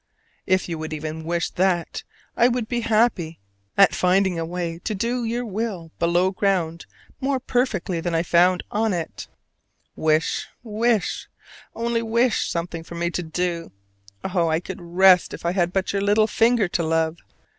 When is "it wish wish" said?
8.93-11.27